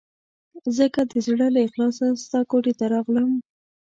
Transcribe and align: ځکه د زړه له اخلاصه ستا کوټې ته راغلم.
ځکه 0.77 1.01
د 1.11 1.13
زړه 1.27 1.47
له 1.55 1.59
اخلاصه 1.67 2.05
ستا 2.23 2.39
کوټې 2.51 2.73
ته 2.79 2.85
راغلم. 2.93 3.29